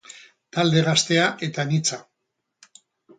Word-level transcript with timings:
Talde 0.55 0.81
gaztea 0.87 1.27
eta 1.47 1.65
anitza. 1.65 1.99